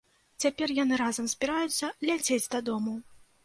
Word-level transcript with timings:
Цяпер 0.45 0.73
яны 0.83 0.99
разам 1.03 1.29
збіраюцца 1.35 1.93
ляцець 2.09 2.43
дадому. 2.57 2.99